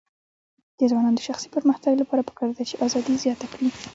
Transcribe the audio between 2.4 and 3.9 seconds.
ده چې ازادي زیاته کړي.